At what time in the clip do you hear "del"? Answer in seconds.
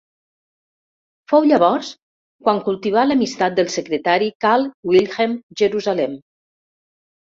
3.63-3.71